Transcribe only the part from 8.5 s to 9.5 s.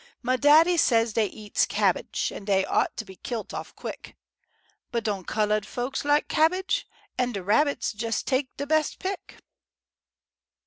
de bes' pick.